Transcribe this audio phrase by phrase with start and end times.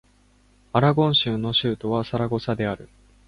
[0.73, 2.89] アラゴン州の州都はサラゴサである